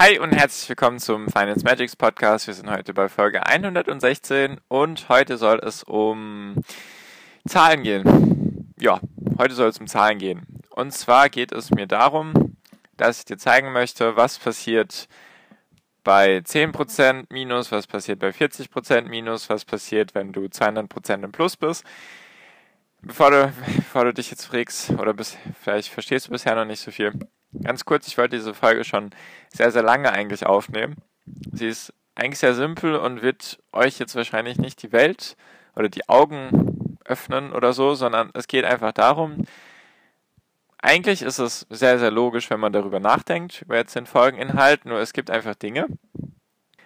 Hi 0.00 0.16
und 0.20 0.30
herzlich 0.30 0.68
willkommen 0.68 1.00
zum 1.00 1.26
Finance 1.26 1.64
Magics 1.64 1.96
Podcast. 1.96 2.46
Wir 2.46 2.54
sind 2.54 2.70
heute 2.70 2.94
bei 2.94 3.08
Folge 3.08 3.44
116 3.44 4.60
und 4.68 5.08
heute 5.08 5.36
soll 5.36 5.58
es 5.58 5.82
um 5.82 6.54
Zahlen 7.48 7.82
gehen. 7.82 8.72
Ja, 8.78 9.00
heute 9.38 9.54
soll 9.54 9.70
es 9.70 9.78
um 9.78 9.88
Zahlen 9.88 10.18
gehen. 10.18 10.46
Und 10.70 10.92
zwar 10.92 11.28
geht 11.28 11.50
es 11.50 11.72
mir 11.72 11.88
darum, 11.88 12.56
dass 12.96 13.18
ich 13.18 13.24
dir 13.24 13.38
zeigen 13.38 13.72
möchte, 13.72 14.14
was 14.14 14.38
passiert 14.38 15.08
bei 16.04 16.38
10% 16.38 17.24
Minus, 17.30 17.72
was 17.72 17.88
passiert 17.88 18.20
bei 18.20 18.28
40% 18.28 19.08
Minus, 19.08 19.50
was 19.50 19.64
passiert, 19.64 20.14
wenn 20.14 20.32
du 20.32 20.42
200% 20.42 21.24
im 21.24 21.32
Plus 21.32 21.56
bist. 21.56 21.84
Bevor 23.02 23.32
du, 23.32 23.52
bevor 23.76 24.04
du 24.04 24.14
dich 24.14 24.30
jetzt 24.30 24.44
fragst, 24.44 24.90
oder 24.90 25.12
bis, 25.12 25.36
vielleicht 25.60 25.88
verstehst 25.88 26.28
du 26.28 26.30
bisher 26.30 26.54
noch 26.54 26.66
nicht 26.66 26.80
so 26.80 26.92
viel, 26.92 27.12
Ganz 27.62 27.84
kurz, 27.84 28.06
ich 28.06 28.18
wollte 28.18 28.36
diese 28.36 28.54
Folge 28.54 28.84
schon 28.84 29.10
sehr, 29.48 29.70
sehr 29.70 29.82
lange 29.82 30.12
eigentlich 30.12 30.46
aufnehmen. 30.46 30.96
Sie 31.52 31.68
ist 31.68 31.92
eigentlich 32.14 32.38
sehr 32.38 32.54
simpel 32.54 32.96
und 32.96 33.22
wird 33.22 33.58
euch 33.72 33.98
jetzt 33.98 34.14
wahrscheinlich 34.16 34.58
nicht 34.58 34.82
die 34.82 34.92
Welt 34.92 35.36
oder 35.76 35.88
die 35.88 36.08
Augen 36.08 36.98
öffnen 37.04 37.52
oder 37.52 37.72
so, 37.72 37.94
sondern 37.94 38.30
es 38.34 38.48
geht 38.48 38.64
einfach 38.64 38.92
darum, 38.92 39.44
eigentlich 40.80 41.22
ist 41.22 41.38
es 41.38 41.66
sehr, 41.70 41.98
sehr 41.98 42.10
logisch, 42.10 42.50
wenn 42.50 42.60
man 42.60 42.72
darüber 42.72 43.00
nachdenkt, 43.00 43.62
über 43.62 43.76
jetzt 43.76 43.96
den 43.96 44.06
Folgeninhalt, 44.06 44.84
nur 44.84 45.00
es 45.00 45.12
gibt 45.12 45.30
einfach 45.30 45.54
Dinge. 45.54 45.86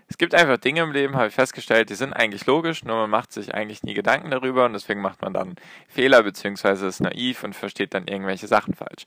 Es 0.09 0.19
gibt 0.19 0.35
einfach 0.35 0.59
Dinge 0.59 0.83
im 0.83 0.93
Leben, 0.93 1.17
habe 1.17 1.29
ich 1.29 1.35
festgestellt, 1.35 1.91
die 1.91 1.95
sind 1.95 2.13
eigentlich 2.13 2.47
logisch, 2.47 2.85
nur 2.85 2.97
man 2.97 3.11
macht 3.11 3.33
sich 3.33 3.55
eigentlich 3.55 3.83
nie 3.83 3.95
Gedanken 3.95 4.31
darüber 4.31 4.67
und 4.67 4.75
deswegen 4.75 5.01
macht 5.01 5.23
man 5.23 5.33
dann 5.33 5.57
Fehler 5.89 6.23
beziehungsweise 6.23 6.87
ist 6.87 7.01
naiv 7.01 7.45
und 7.45 7.55
versteht 7.55 7.95
dann 7.95 8.07
irgendwelche 8.07 8.47
Sachen 8.47 8.75
falsch. 8.75 9.05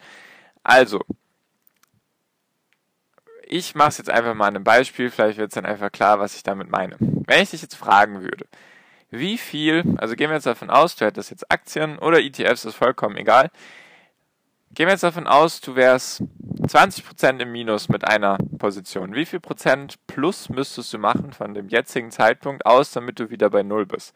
Also, 0.64 1.02
ich 3.48 3.76
mache 3.76 3.90
es 3.90 3.98
jetzt 3.98 4.10
einfach 4.10 4.34
mal 4.34 4.48
an 4.48 4.56
einem 4.56 4.64
Beispiel, 4.64 5.10
vielleicht 5.10 5.38
wird 5.38 5.52
es 5.52 5.56
dann 5.56 5.66
einfach 5.66 5.92
klar, 5.92 6.20
was 6.20 6.36
ich 6.36 6.44
damit 6.44 6.70
meine. 6.70 6.98
Wenn 7.00 7.44
ich 7.44 7.52
dich 7.52 7.62
jetzt 7.62 7.76
fragen 7.76 8.22
würde, 8.22 8.46
wie 9.12 9.38
viel, 9.38 9.84
also 9.98 10.16
gehen 10.16 10.30
wir 10.30 10.36
jetzt 10.36 10.48
davon 10.48 10.70
aus, 10.70 10.96
du 10.96 11.06
hättest 11.06 11.32
jetzt 11.32 11.52
Aktien 11.52 12.00
oder 12.00 12.20
ETFs, 12.20 12.66
ist 12.66 12.76
vollkommen 12.76 13.18
egal. 13.18 13.52
Gehen 14.72 14.88
wir 14.88 14.94
jetzt 14.94 15.04
davon 15.04 15.28
aus, 15.28 15.62
du 15.62 15.76
wärst 15.76 16.24
20% 16.64 17.40
im 17.40 17.52
Minus 17.52 17.88
mit 17.88 18.06
einer 18.06 18.38
Position. 18.58 19.14
Wie 19.14 19.26
viel 19.26 19.40
Prozent 19.40 19.96
plus 20.08 20.50
müsstest 20.50 20.92
du 20.94 20.98
machen 20.98 21.32
von 21.32 21.54
dem 21.54 21.70
jetzigen 21.70 22.12
Zeitpunkt 22.12 22.66
aus, 22.66 22.92
damit 22.92 23.20
du 23.20 23.30
wieder 23.30 23.50
bei 23.50 23.64
Null 23.64 23.86
bist? 23.86 24.14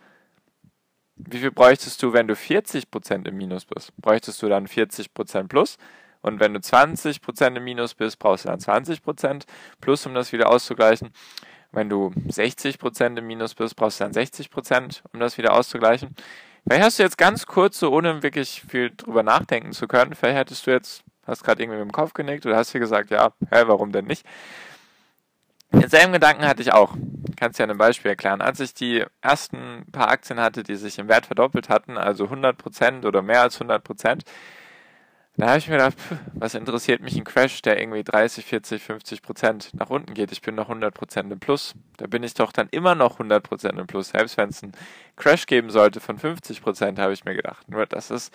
Wie 1.16 1.40
viel 1.40 1.52
bräuchtest 1.52 2.02
du, 2.02 2.14
wenn 2.14 2.28
du 2.28 2.34
40% 2.34 3.28
im 3.28 3.38
Minus 3.38 3.66
bist? 3.66 3.96
Bräuchtest 3.98 4.42
du 4.42 4.50
dann 4.50 4.68
40% 4.68 5.48
plus? 5.48 5.78
Und 6.22 6.40
wenn 6.40 6.54
du 6.54 6.60
20% 6.60 7.56
im 7.56 7.64
Minus 7.64 7.94
bist, 7.94 8.20
brauchst 8.20 8.46
du 8.46 8.50
dann 8.50 8.60
20% 8.60 9.44
plus, 9.80 10.06
um 10.06 10.14
das 10.14 10.32
wieder 10.32 10.50
auszugleichen. 10.50 11.12
Wenn 11.72 11.90
du 11.90 12.12
60% 12.28 13.18
im 13.18 13.28
Minus 13.28 13.56
bist, 13.56 13.76
brauchst 13.76 14.00
du 14.00 14.04
dann 14.06 14.14
60%, 14.14 15.02
um 15.14 15.20
das 15.20 15.38
wieder 15.38 15.54
auszugleichen. 15.54 16.16
Vielleicht 16.68 16.84
hast 16.84 17.00
du 17.00 17.04
jetzt 17.04 17.18
ganz 17.18 17.46
kurz, 17.46 17.80
so 17.80 17.92
ohne 17.92 18.22
wirklich 18.22 18.64
viel 18.68 18.92
drüber 18.96 19.24
nachdenken 19.24 19.72
zu 19.72 19.88
können, 19.88 20.14
vielleicht 20.14 20.38
hättest 20.38 20.68
du 20.68 20.72
jetzt, 20.72 21.04
hast 21.26 21.44
gerade 21.44 21.62
irgendwie 21.64 21.80
mit 21.80 21.88
dem 21.88 21.92
Kopf 21.92 22.14
genickt 22.14 22.46
oder 22.46 22.58
hast 22.58 22.74
dir 22.74 22.80
gesagt, 22.80 23.12
ja, 23.12 23.32
hä, 23.52 23.64
warum 23.66 23.92
denn 23.92 24.06
nicht? 24.06 24.26
Denselben 25.72 26.14
Gedanken 26.14 26.48
hatte 26.48 26.64
ich 26.64 26.74
auch. 26.74 26.96
Kannst 27.36 27.60
ja 27.60 27.68
ein 27.68 27.78
Beispiel 27.78 28.10
erklären. 28.10 28.42
Als 28.42 28.60
ich 28.60 28.74
die 28.74 29.06
ersten 29.22 29.86
paar 29.92 30.10
Aktien 30.10 30.40
hatte, 30.40 30.64
die 30.64 30.76
sich 30.76 30.98
im 30.98 31.08
Wert 31.08 31.28
verdoppelt 31.28 31.70
hatten, 31.70 31.98
also 31.98 32.26
100% 32.26 33.06
oder 33.06 33.22
mehr 33.22 33.42
als 33.42 33.62
100%, 33.62 34.22
da 35.40 35.48
habe 35.48 35.58
ich 35.58 35.70
mir 35.70 35.78
gedacht, 35.78 35.98
pff, 35.98 36.18
was 36.34 36.54
interessiert 36.54 37.02
mich 37.02 37.16
ein 37.16 37.24
Crash, 37.24 37.62
der 37.62 37.80
irgendwie 37.80 38.04
30, 38.04 38.46
40, 38.46 38.84
50 38.84 39.22
Prozent 39.22 39.72
nach 39.74 39.90
unten 39.90 40.14
geht? 40.14 40.34
Ich 40.34 40.42
bin 40.42 40.54
noch 40.54 40.68
100 40.68 40.94
Prozent 40.94 41.32
im 41.32 41.40
Plus. 41.40 41.76
Da 41.96 42.08
bin 42.08 42.24
ich 42.24 42.34
doch 42.34 42.52
dann 42.52 42.68
immer 42.72 42.94
noch 42.94 43.14
100 43.14 43.42
Prozent 43.42 43.80
im 43.80 43.88
Plus. 43.88 44.10
Selbst 44.10 44.36
wenn 44.36 44.50
es 44.50 44.62
einen 44.62 44.74
Crash 45.16 45.46
geben 45.46 45.70
sollte 45.70 46.02
von 46.02 46.18
50 46.18 46.62
Prozent, 46.62 47.00
habe 47.00 47.14
ich 47.14 47.24
mir 47.24 47.36
gedacht. 47.36 47.70
Nur 47.70 47.86
das 47.86 48.12
ist, 48.12 48.34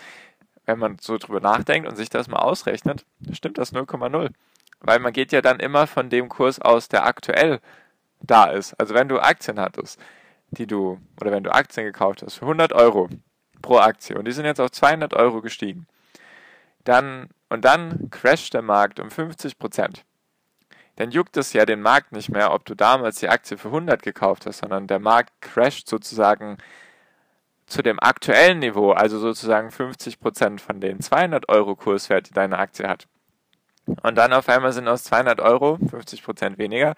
wenn 0.65 0.79
man 0.79 0.97
so 0.99 1.19
drüber 1.19 1.39
nachdenkt 1.39 1.87
und 1.87 1.95
sich 1.95 2.09
das 2.09 2.27
mal 2.27 2.39
ausrechnet, 2.39 3.05
stimmt 3.31 3.59
das 3.59 3.71
0,0. 3.71 4.31
Weil 4.79 4.99
man 4.99 5.13
geht 5.13 5.31
ja 5.31 5.41
dann 5.41 5.59
immer 5.59 5.85
von 5.85 6.09
dem 6.09 6.27
Kurs 6.27 6.59
aus, 6.59 6.89
der 6.89 7.05
aktuell 7.05 7.59
da 8.19 8.45
ist. 8.45 8.73
Also 8.79 8.95
wenn 8.95 9.09
du 9.09 9.19
Aktien 9.19 9.59
hattest, 9.59 9.99
die 10.49 10.65
du, 10.65 10.99
oder 11.21 11.31
wenn 11.31 11.43
du 11.43 11.53
Aktien 11.53 11.85
gekauft 11.85 12.23
hast 12.23 12.35
für 12.35 12.45
100 12.45 12.73
Euro 12.73 13.09
pro 13.61 13.77
Aktie 13.77 14.17
und 14.17 14.25
die 14.25 14.31
sind 14.31 14.45
jetzt 14.45 14.59
auf 14.59 14.71
200 14.71 15.13
Euro 15.13 15.41
gestiegen 15.41 15.85
dann, 16.85 17.29
und 17.49 17.65
dann 17.65 18.09
crasht 18.09 18.53
der 18.53 18.61
Markt 18.61 18.99
um 18.99 19.11
50 19.11 19.57
Prozent. 19.57 20.05
Dann 20.95 21.11
juckt 21.11 21.35
es 21.35 21.51
ja 21.51 21.65
den 21.65 21.81
Markt 21.81 22.13
nicht 22.13 22.29
mehr, 22.29 22.53
ob 22.53 22.65
du 22.65 22.73
damals 22.73 23.19
die 23.19 23.27
Aktie 23.27 23.57
für 23.57 23.67
100 23.67 24.01
gekauft 24.01 24.45
hast, 24.45 24.59
sondern 24.59 24.87
der 24.87 24.99
Markt 24.99 25.33
crasht 25.41 25.89
sozusagen 25.89 26.57
zu 27.65 27.81
dem 27.81 27.99
aktuellen 27.99 28.59
Niveau, 28.59 28.91
also 28.91 29.19
sozusagen 29.19 29.71
50 29.71 30.19
Prozent 30.19 30.61
von 30.61 30.79
den 30.79 31.01
200 31.01 31.49
Euro 31.49 31.75
Kurswert, 31.75 32.29
die 32.29 32.33
deine 32.33 32.59
Aktie 32.59 32.87
hat. 32.87 33.07
Und 34.03 34.15
dann 34.15 34.33
auf 34.33 34.47
einmal 34.49 34.71
sind 34.71 34.87
aus 34.87 35.03
200 35.03 35.41
Euro, 35.41 35.77
50 35.89 36.23
Prozent 36.23 36.57
weniger, 36.57 36.95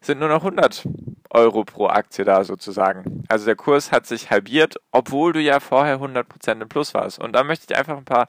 sind 0.00 0.18
nur 0.18 0.28
noch 0.28 0.42
100 0.42 0.86
Euro 1.30 1.64
pro 1.64 1.86
Aktie 1.86 2.24
da 2.24 2.44
sozusagen. 2.44 3.24
Also 3.28 3.44
der 3.44 3.56
Kurs 3.56 3.92
hat 3.92 4.06
sich 4.06 4.30
halbiert, 4.30 4.76
obwohl 4.90 5.32
du 5.32 5.40
ja 5.40 5.60
vorher 5.60 5.94
100 5.94 6.28
Prozent 6.28 6.62
im 6.62 6.68
Plus 6.68 6.94
warst. 6.94 7.18
Und 7.18 7.32
da 7.32 7.44
möchte 7.44 7.66
ich 7.68 7.78
einfach 7.78 7.96
ein 7.96 8.04
paar 8.04 8.26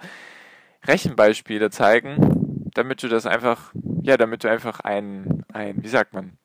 Rechenbeispiele 0.88 1.69
zeigen, 1.69 2.69
damit 2.74 3.03
du 3.03 3.08
das 3.08 3.25
einfach, 3.25 3.74
ja, 4.02 4.18
damit 4.18 4.44
du 4.44 4.50
einfach 4.50 4.80
ein, 4.80 5.44
ein, 5.53 5.84
wie 5.84 5.88
sagt 5.88 6.14
man, 6.14 6.38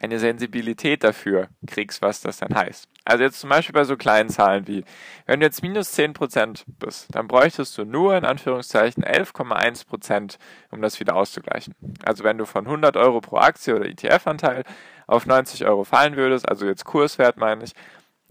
eine 0.00 0.18
Sensibilität 0.20 1.02
dafür 1.02 1.48
kriegst, 1.66 2.02
was 2.02 2.20
das 2.20 2.38
dann 2.38 2.54
heißt. 2.54 2.88
Also 3.04 3.24
jetzt 3.24 3.40
zum 3.40 3.50
Beispiel 3.50 3.72
bei 3.72 3.84
so 3.84 3.96
kleinen 3.96 4.28
Zahlen 4.28 4.68
wie, 4.68 4.84
wenn 5.26 5.40
du 5.40 5.46
jetzt 5.46 5.62
minus 5.62 5.92
10% 5.98 6.64
bist, 6.78 7.08
dann 7.14 7.26
bräuchtest 7.26 7.76
du 7.76 7.84
nur 7.84 8.16
in 8.16 8.24
Anführungszeichen 8.24 9.02
11,1%, 9.02 10.36
um 10.70 10.82
das 10.82 11.00
wieder 11.00 11.16
auszugleichen. 11.16 11.74
Also 12.04 12.22
wenn 12.22 12.38
du 12.38 12.44
von 12.44 12.66
100 12.66 12.96
Euro 12.96 13.20
pro 13.20 13.38
Aktie 13.38 13.74
oder 13.74 13.86
ETF-Anteil 13.86 14.62
auf 15.08 15.26
90 15.26 15.64
Euro 15.64 15.82
fallen 15.84 16.16
würdest, 16.16 16.48
also 16.48 16.66
jetzt 16.66 16.84
Kurswert 16.84 17.36
meine 17.38 17.64
ich, 17.64 17.72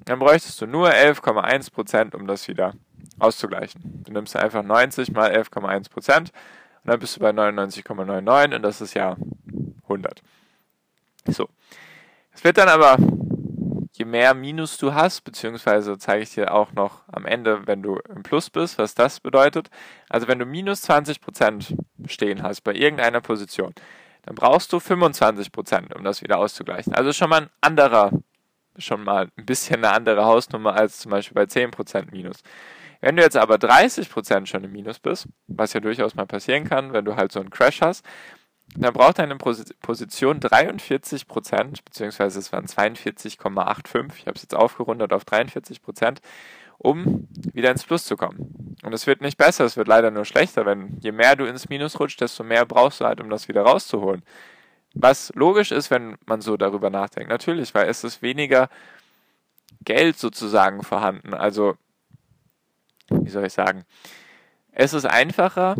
dann 0.05 0.19
bräuchtest 0.19 0.61
du 0.61 0.67
nur 0.67 0.89
11,1%, 0.89 2.15
um 2.15 2.27
das 2.27 2.47
wieder 2.47 2.73
auszugleichen. 3.19 4.03
Du 4.05 4.11
nimmst 4.13 4.35
einfach 4.35 4.63
90 4.63 5.11
mal 5.11 5.31
11,1 5.31 5.89
Prozent 5.89 6.31
und 6.83 6.91
dann 6.91 6.99
bist 6.99 7.15
du 7.15 7.19
bei 7.19 7.31
99,99 7.31 8.55
und 8.55 8.61
das 8.61 8.81
ist 8.81 8.93
ja 8.93 9.17
100. 9.83 10.21
So. 11.25 11.49
Es 12.33 12.43
wird 12.43 12.57
dann 12.57 12.69
aber, 12.69 12.97
je 13.93 14.05
mehr 14.05 14.33
Minus 14.33 14.77
du 14.77 14.93
hast, 14.93 15.21
beziehungsweise 15.21 15.97
zeige 15.97 16.23
ich 16.23 16.33
dir 16.33 16.53
auch 16.53 16.71
noch 16.73 17.01
am 17.11 17.25
Ende, 17.25 17.65
wenn 17.65 17.81
du 17.81 17.97
im 18.09 18.23
Plus 18.23 18.49
bist, 18.49 18.77
was 18.77 18.93
das 18.93 19.19
bedeutet. 19.19 19.69
Also 20.07 20.27
wenn 20.27 20.39
du 20.39 20.45
minus 20.45 20.81
20 20.83 21.19
Prozent 21.19 21.75
stehen 22.05 22.43
hast 22.43 22.61
bei 22.61 22.73
irgendeiner 22.73 23.21
Position, 23.21 23.73
dann 24.23 24.35
brauchst 24.35 24.71
du 24.71 24.79
25 24.79 25.51
Prozent, 25.51 25.95
um 25.95 26.03
das 26.03 26.21
wieder 26.21 26.37
auszugleichen. 26.37 26.93
Also 26.93 27.11
schon 27.11 27.29
mal 27.29 27.43
ein 27.43 27.49
anderer, 27.61 28.11
schon 28.77 29.03
mal 29.03 29.29
ein 29.37 29.45
bisschen 29.45 29.83
eine 29.83 29.93
andere 29.93 30.25
Hausnummer 30.25 30.75
als 30.75 30.99
zum 30.99 31.11
Beispiel 31.11 31.35
bei 31.35 31.45
10 31.45 31.71
Prozent 31.71 32.11
Minus. 32.11 32.41
Wenn 33.01 33.15
du 33.15 33.23
jetzt 33.23 33.37
aber 33.37 33.55
30% 33.55 34.45
schon 34.47 34.63
im 34.63 34.71
Minus 34.71 34.99
bist, 34.99 35.27
was 35.47 35.73
ja 35.73 35.79
durchaus 35.79 36.15
mal 36.15 36.25
passieren 36.25 36.63
kann, 36.63 36.93
wenn 36.93 37.05
du 37.05 37.15
halt 37.15 37.31
so 37.31 37.39
einen 37.39 37.49
Crash 37.49 37.81
hast, 37.81 38.03
dann 38.75 38.93
braucht 38.93 39.19
deine 39.19 39.37
Position 39.37 40.39
43%, 40.39 41.83
beziehungsweise 41.85 42.39
es 42.39 42.51
waren 42.51 42.65
42,85, 42.65 44.11
ich 44.17 44.27
habe 44.27 44.35
es 44.35 44.41
jetzt 44.41 44.55
aufgerundet 44.55 45.13
auf 45.13 45.23
43%, 45.23 46.17
um 46.77 47.27
wieder 47.53 47.71
ins 47.71 47.85
Plus 47.85 48.05
zu 48.05 48.17
kommen. 48.17 48.75
Und 48.83 48.93
es 48.93 49.07
wird 49.07 49.21
nicht 49.21 49.37
besser, 49.37 49.63
es 49.65 49.77
wird 49.77 49.87
leider 49.87 50.11
nur 50.11 50.25
schlechter, 50.25 50.65
wenn 50.65 50.97
je 51.01 51.11
mehr 51.11 51.35
du 51.35 51.45
ins 51.45 51.69
Minus 51.69 51.99
rutscht, 51.99 52.19
desto 52.19 52.43
mehr 52.43 52.65
brauchst 52.65 53.01
du 53.01 53.05
halt, 53.05 53.21
um 53.21 53.29
das 53.29 53.47
wieder 53.47 53.61
rauszuholen. 53.61 54.23
Was 54.99 55.31
logisch 55.35 55.71
ist, 55.71 55.91
wenn 55.91 56.17
man 56.25 56.41
so 56.41 56.57
darüber 56.57 56.89
nachdenkt. 56.89 57.29
Natürlich, 57.29 57.73
weil 57.75 57.87
es 57.87 58.03
ist 58.03 58.21
weniger 58.21 58.69
Geld 59.83 60.17
sozusagen 60.17 60.83
vorhanden. 60.83 61.33
Also 61.33 61.75
wie 63.09 63.29
soll 63.29 63.45
ich 63.45 63.53
sagen, 63.53 63.83
es 64.71 64.93
ist 64.93 65.05
einfacher, 65.05 65.75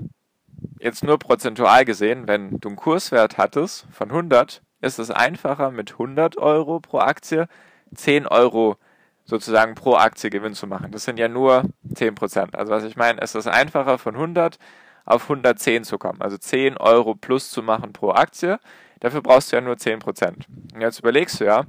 jetzt 0.79 1.03
nur 1.03 1.19
prozentual 1.19 1.85
gesehen, 1.85 2.27
wenn 2.27 2.59
du 2.59 2.69
einen 2.69 2.77
Kurswert 2.77 3.37
hattest 3.37 3.85
von 3.91 4.09
100, 4.09 4.61
ist 4.81 4.99
es 4.99 5.11
einfacher 5.11 5.71
mit 5.71 5.93
100 5.93 6.37
Euro 6.37 6.79
pro 6.79 6.99
Aktie 6.99 7.47
10 7.95 8.27
Euro 8.27 8.77
sozusagen 9.25 9.75
pro 9.75 9.95
Aktie 9.95 10.29
Gewinn 10.29 10.53
zu 10.53 10.67
machen. 10.67 10.91
Das 10.91 11.03
sind 11.03 11.19
ja 11.19 11.27
nur 11.27 11.63
10 11.93 12.15
Prozent. 12.15 12.55
Also 12.55 12.71
was 12.71 12.83
ich 12.83 12.95
meine, 12.95 13.19
ist 13.21 13.35
es 13.35 13.47
einfacher 13.47 13.97
von 13.97 14.15
100 14.15 14.57
auf 15.05 15.23
110 15.23 15.83
zu 15.83 15.97
kommen. 15.97 16.21
Also 16.21 16.37
10 16.37 16.77
Euro 16.77 17.15
plus 17.15 17.49
zu 17.51 17.61
machen 17.61 17.93
pro 17.93 18.11
Aktie. 18.11 18.59
Dafür 18.99 19.21
brauchst 19.21 19.51
du 19.51 19.57
ja 19.57 19.61
nur 19.61 19.77
10 19.77 19.99
Prozent. 19.99 20.47
Und 20.73 20.81
jetzt 20.81 20.99
überlegst 20.99 21.39
du 21.39 21.45
ja, 21.45 21.65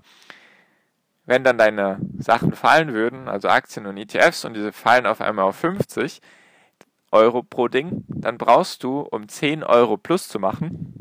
wenn 1.26 1.44
dann 1.44 1.58
deine 1.58 1.98
Sachen 2.18 2.52
fallen 2.52 2.94
würden, 2.94 3.28
also 3.28 3.48
Aktien 3.48 3.86
und 3.86 3.98
ETFs, 3.98 4.44
und 4.44 4.54
diese 4.54 4.72
fallen 4.72 5.06
auf 5.06 5.20
einmal 5.20 5.44
auf 5.44 5.56
50 5.56 6.20
Euro 7.12 7.42
pro 7.42 7.68
Ding, 7.68 8.04
dann 8.08 8.38
brauchst 8.38 8.82
du, 8.82 9.00
um 9.00 9.28
10 9.28 9.62
Euro 9.62 9.96
plus 9.96 10.28
zu 10.28 10.38
machen, 10.38 10.94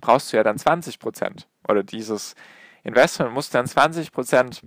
brauchst 0.00 0.32
du 0.32 0.36
ja 0.36 0.42
dann 0.42 0.58
20 0.58 0.98
Prozent. 0.98 1.48
Oder 1.66 1.82
dieses 1.82 2.34
Investment 2.84 3.32
muss 3.32 3.50
dann 3.50 3.66
20 3.66 4.12
Prozent 4.12 4.62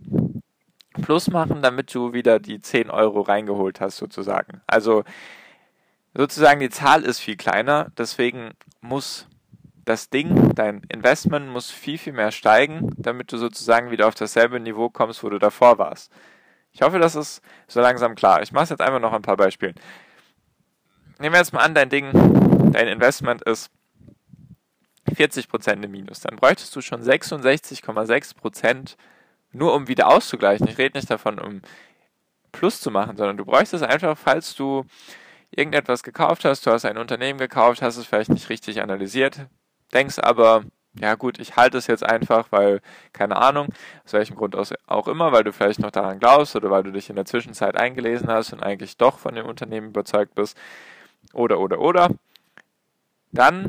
plus 1.01 1.27
machen, 1.29 1.61
damit 1.61 1.93
du 1.93 2.13
wieder 2.13 2.39
die 2.39 2.61
10 2.61 2.89
Euro 2.89 3.21
reingeholt 3.21 3.81
hast, 3.81 3.97
sozusagen. 3.97 4.61
Also 4.65 5.03
sozusagen 6.13 6.59
die 6.59 6.69
Zahl 6.69 7.03
ist 7.03 7.19
viel 7.19 7.35
kleiner, 7.35 7.91
deswegen 7.97 8.53
muss 8.81 9.27
das 9.85 10.09
Ding, 10.09 10.53
dein 10.55 10.81
Investment 10.89 11.47
muss 11.47 11.69
viel, 11.69 11.97
viel 11.97 12.13
mehr 12.13 12.31
steigen, 12.31 12.91
damit 12.97 13.31
du 13.31 13.37
sozusagen 13.37 13.91
wieder 13.91 14.07
auf 14.07 14.15
dasselbe 14.15 14.59
Niveau 14.59 14.89
kommst, 14.89 15.23
wo 15.23 15.29
du 15.29 15.37
davor 15.37 15.77
warst. 15.77 16.11
Ich 16.71 16.81
hoffe, 16.81 16.99
das 16.99 17.15
ist 17.15 17.41
so 17.67 17.79
langsam 17.79 18.15
klar. 18.15 18.41
Ich 18.41 18.51
mache 18.51 18.69
jetzt 18.69 18.81
einfach 18.81 18.99
noch 18.99 19.13
ein 19.13 19.21
paar 19.21 19.37
Beispiele. 19.37 19.75
Nehmen 21.19 21.33
wir 21.33 21.39
jetzt 21.39 21.53
mal 21.53 21.61
an, 21.61 21.75
dein 21.75 21.89
Ding, 21.89 22.11
dein 22.73 22.87
Investment 22.87 23.43
ist 23.43 23.69
40% 25.09 25.83
im 25.83 25.91
Minus. 25.91 26.21
Dann 26.21 26.35
bräuchtest 26.35 26.75
du 26.75 26.81
schon 26.81 27.01
66,6% 27.01 28.95
nur 29.53 29.73
um 29.73 29.87
wieder 29.87 30.09
auszugleichen. 30.09 30.67
Ich 30.67 30.77
rede 30.77 30.97
nicht 30.97 31.09
davon, 31.09 31.39
um 31.39 31.61
Plus 32.51 32.81
zu 32.81 32.89
machen, 32.91 33.17
sondern 33.17 33.37
du 33.37 33.45
bräuchtest 33.45 33.83
einfach, 33.83 34.17
falls 34.17 34.55
du 34.55 34.85
irgendetwas 35.51 36.03
gekauft 36.03 36.43
hast, 36.45 36.65
du 36.65 36.71
hast 36.71 36.85
ein 36.85 36.97
Unternehmen 36.97 37.39
gekauft, 37.39 37.81
hast 37.81 37.97
es 37.97 38.05
vielleicht 38.05 38.29
nicht 38.29 38.49
richtig 38.49 38.81
analysiert, 38.81 39.47
denkst 39.95 40.19
aber, 40.19 40.63
ja 40.99 41.15
gut, 41.15 41.39
ich 41.39 41.55
halte 41.55 41.77
es 41.77 41.87
jetzt 41.87 42.03
einfach, 42.03 42.51
weil, 42.51 42.81
keine 43.11 43.37
Ahnung, 43.37 43.67
aus 44.05 44.13
welchem 44.13 44.35
Grund 44.35 44.55
auch 44.87 45.07
immer, 45.07 45.31
weil 45.31 45.43
du 45.43 45.51
vielleicht 45.51 45.79
noch 45.79 45.91
daran 45.91 46.19
glaubst 46.19 46.55
oder 46.55 46.69
weil 46.69 46.83
du 46.83 46.91
dich 46.91 47.09
in 47.09 47.15
der 47.15 47.25
Zwischenzeit 47.25 47.75
eingelesen 47.75 48.27
hast 48.27 48.53
und 48.53 48.61
eigentlich 48.61 48.97
doch 48.97 49.19
von 49.19 49.35
dem 49.35 49.45
Unternehmen 49.45 49.89
überzeugt 49.89 50.35
bist, 50.35 50.57
oder, 51.33 51.59
oder, 51.59 51.79
oder, 51.79 52.09
dann 53.31 53.65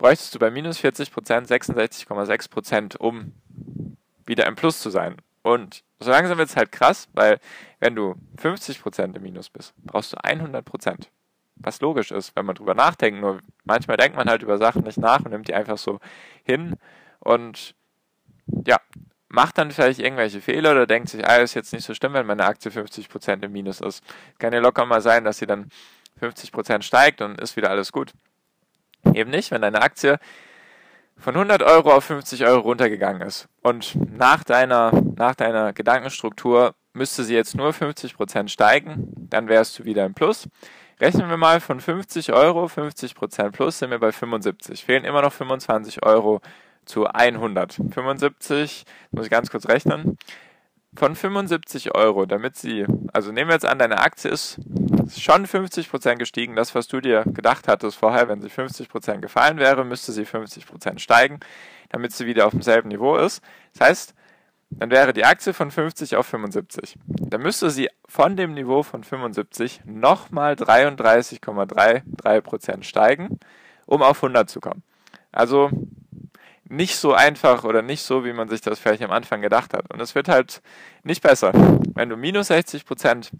bräuchtest 0.00 0.34
du 0.34 0.38
bei 0.38 0.50
minus 0.50 0.78
40% 0.80 1.46
66,6% 1.46 2.96
um 2.96 3.32
wieder 4.26 4.46
im 4.46 4.56
Plus 4.56 4.80
zu 4.80 4.90
sein. 4.90 5.16
Und 5.42 5.84
so 5.98 6.10
langsam 6.10 6.38
wird 6.38 6.48
es 6.48 6.56
halt 6.56 6.72
krass, 6.72 7.08
weil 7.12 7.38
wenn 7.78 7.94
du 7.94 8.14
50% 8.38 9.16
im 9.16 9.22
Minus 9.22 9.50
bist, 9.50 9.74
brauchst 9.84 10.12
du 10.12 10.16
100 10.22 10.64
was 11.62 11.80
logisch 11.80 12.10
ist, 12.10 12.34
wenn 12.36 12.46
man 12.46 12.54
drüber 12.54 12.74
nachdenkt. 12.74 13.20
Nur 13.20 13.40
manchmal 13.64 13.96
denkt 13.96 14.16
man 14.16 14.28
halt 14.28 14.42
über 14.42 14.58
Sachen 14.58 14.82
nicht 14.82 14.98
nach 14.98 15.20
und 15.20 15.30
nimmt 15.30 15.48
die 15.48 15.54
einfach 15.54 15.78
so 15.78 16.00
hin 16.44 16.76
und 17.20 17.74
ja, 18.66 18.78
macht 19.28 19.58
dann 19.58 19.70
vielleicht 19.70 20.00
irgendwelche 20.00 20.40
Fehler 20.40 20.72
oder 20.72 20.86
denkt 20.86 21.08
sich, 21.08 21.26
ah, 21.26 21.36
ist 21.36 21.54
jetzt 21.54 21.72
nicht 21.72 21.84
so 21.84 21.94
schlimm, 21.94 22.14
wenn 22.14 22.26
meine 22.26 22.44
Aktie 22.44 22.70
50% 22.70 23.44
im 23.44 23.52
Minus 23.52 23.80
ist. 23.80 24.02
Kann 24.38 24.52
ja 24.52 24.58
locker 24.58 24.84
mal 24.86 25.00
sein, 25.00 25.24
dass 25.24 25.38
sie 25.38 25.46
dann 25.46 25.70
50% 26.20 26.82
steigt 26.82 27.22
und 27.22 27.40
ist 27.40 27.56
wieder 27.56 27.70
alles 27.70 27.92
gut. 27.92 28.12
Eben 29.14 29.30
nicht, 29.30 29.50
wenn 29.50 29.62
deine 29.62 29.82
Aktie 29.82 30.18
von 31.16 31.34
100 31.34 31.62
Euro 31.62 31.92
auf 31.92 32.04
50 32.04 32.44
Euro 32.46 32.60
runtergegangen 32.60 33.22
ist 33.22 33.48
und 33.62 33.94
nach 34.10 34.42
deiner, 34.42 34.90
nach 35.16 35.34
deiner 35.34 35.72
Gedankenstruktur 35.72 36.74
müsste 36.92 37.24
sie 37.24 37.34
jetzt 37.34 37.54
nur 37.54 37.70
50% 37.70 38.48
steigen, 38.48 39.12
dann 39.16 39.48
wärst 39.48 39.78
du 39.78 39.84
wieder 39.84 40.04
im 40.04 40.14
Plus. 40.14 40.48
Rechnen 41.00 41.30
wir 41.30 41.38
mal 41.38 41.60
von 41.60 41.80
50 41.80 42.34
Euro, 42.34 42.66
50% 42.66 43.52
plus 43.52 43.78
sind 43.78 43.90
wir 43.90 43.98
bei 43.98 44.12
75. 44.12 44.84
Fehlen 44.84 45.04
immer 45.04 45.22
noch 45.22 45.32
25 45.32 46.04
Euro 46.04 46.42
zu 46.84 47.06
100. 47.06 47.72
75, 47.72 48.84
muss 49.10 49.24
ich 49.24 49.30
ganz 49.30 49.50
kurz 49.50 49.66
rechnen. 49.66 50.18
Von 50.94 51.16
75 51.16 51.94
Euro, 51.94 52.26
damit 52.26 52.56
sie, 52.56 52.84
also 53.14 53.32
nehmen 53.32 53.48
wir 53.48 53.54
jetzt 53.54 53.64
an, 53.64 53.78
deine 53.78 54.00
Aktie 54.00 54.30
ist 54.30 54.60
schon 55.16 55.46
50% 55.46 56.16
gestiegen. 56.16 56.54
Das, 56.54 56.74
was 56.74 56.86
du 56.86 57.00
dir 57.00 57.24
gedacht 57.24 57.66
hattest 57.66 57.96
vorher, 57.96 58.28
wenn 58.28 58.42
sie 58.42 58.48
50% 58.48 59.20
gefallen 59.20 59.58
wäre, 59.58 59.86
müsste 59.86 60.12
sie 60.12 60.26
50% 60.26 60.98
steigen, 60.98 61.40
damit 61.88 62.12
sie 62.12 62.26
wieder 62.26 62.46
auf 62.46 62.52
demselben 62.52 62.88
Niveau 62.88 63.16
ist. 63.16 63.42
Das 63.72 63.88
heißt, 63.88 64.14
dann 64.70 64.90
wäre 64.90 65.12
die 65.12 65.24
Aktie 65.24 65.52
von 65.52 65.70
50 65.70 66.16
auf 66.16 66.26
75. 66.26 66.96
Dann 67.06 67.42
müsste 67.42 67.70
sie 67.70 67.90
von 68.06 68.36
dem 68.36 68.54
Niveau 68.54 68.82
von 68.82 69.04
75 69.04 69.82
nochmal 69.84 70.54
33,33% 70.54 72.82
steigen, 72.84 73.38
um 73.86 74.02
auf 74.02 74.22
100 74.22 74.48
zu 74.48 74.60
kommen. 74.60 74.84
Also 75.32 75.70
nicht 76.64 76.96
so 76.96 77.12
einfach 77.12 77.64
oder 77.64 77.82
nicht 77.82 78.02
so, 78.02 78.24
wie 78.24 78.32
man 78.32 78.48
sich 78.48 78.60
das 78.60 78.78
vielleicht 78.78 79.02
am 79.02 79.10
Anfang 79.10 79.42
gedacht 79.42 79.74
hat. 79.74 79.92
Und 79.92 80.00
es 80.00 80.14
wird 80.14 80.28
halt 80.28 80.62
nicht 81.02 81.22
besser. 81.22 81.52
Wenn 81.94 82.08
du 82.08 82.16
minus 82.16 82.48
60% 82.50 83.32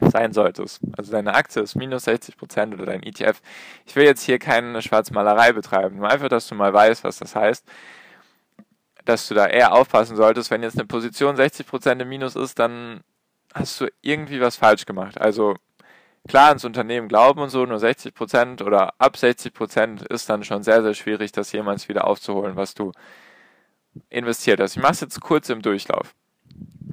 sein 0.00 0.32
solltest, 0.32 0.80
also 0.96 1.10
deine 1.10 1.34
Aktie 1.34 1.60
ist 1.60 1.74
minus 1.74 2.06
60% 2.06 2.74
oder 2.74 2.86
dein 2.86 3.02
ETF. 3.02 3.40
Ich 3.84 3.96
will 3.96 4.04
jetzt 4.04 4.22
hier 4.22 4.38
keine 4.38 4.80
Schwarzmalerei 4.80 5.52
betreiben, 5.52 5.96
nur 5.96 6.08
einfach, 6.08 6.28
dass 6.28 6.46
du 6.46 6.54
mal 6.54 6.72
weißt, 6.72 7.02
was 7.02 7.18
das 7.18 7.34
heißt 7.34 7.66
dass 9.08 9.26
du 9.26 9.34
da 9.34 9.46
eher 9.46 9.72
aufpassen 9.72 10.16
solltest. 10.16 10.50
Wenn 10.50 10.62
jetzt 10.62 10.78
eine 10.78 10.86
Position 10.86 11.34
60% 11.34 12.02
im 12.02 12.08
Minus 12.10 12.36
ist, 12.36 12.58
dann 12.58 13.00
hast 13.54 13.80
du 13.80 13.86
irgendwie 14.02 14.40
was 14.40 14.56
falsch 14.56 14.84
gemacht. 14.84 15.18
Also 15.18 15.54
klar 16.28 16.48
ans 16.48 16.66
Unternehmen 16.66 17.08
glauben 17.08 17.40
und 17.40 17.48
so, 17.48 17.64
nur 17.64 17.78
60% 17.78 18.62
oder 18.62 18.92
ab 18.98 19.16
60% 19.16 20.06
ist 20.12 20.28
dann 20.28 20.44
schon 20.44 20.62
sehr, 20.62 20.82
sehr 20.82 20.92
schwierig, 20.92 21.32
das 21.32 21.52
jemals 21.52 21.88
wieder 21.88 22.06
aufzuholen, 22.06 22.56
was 22.56 22.74
du 22.74 22.92
investiert 24.10 24.60
hast. 24.60 24.76
Ich 24.76 24.82
mache 24.82 24.92
es 24.92 25.00
jetzt 25.00 25.20
kurz 25.22 25.48
im 25.48 25.62
Durchlauf. 25.62 26.14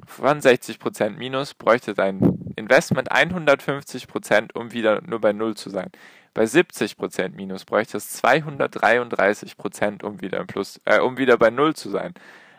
Von 0.06 0.40
60% 0.40 1.10
Minus 1.18 1.52
bräuchte 1.52 1.92
dein 1.92 2.54
Investment 2.56 3.12
150%, 3.12 4.54
um 4.54 4.72
wieder 4.72 5.02
nur 5.02 5.20
bei 5.20 5.34
Null 5.34 5.54
zu 5.54 5.68
sein. 5.68 5.90
Bei 6.36 6.44
70% 6.44 7.30
Minus 7.30 7.64
bräuchte 7.64 7.96
es 7.96 8.22
233%, 8.22 10.04
um 10.04 10.20
wieder 10.20 10.38
im 10.38 10.46
Plus, 10.46 10.78
äh, 10.84 11.00
um 11.00 11.16
wieder 11.16 11.38
bei 11.38 11.48
Null 11.48 11.74
zu 11.74 11.88
sein. 11.88 12.12